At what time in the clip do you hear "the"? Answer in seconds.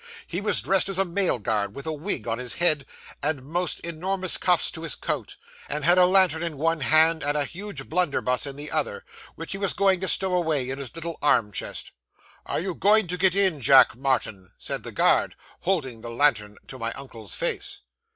8.55-8.71, 14.81-14.91, 16.01-16.09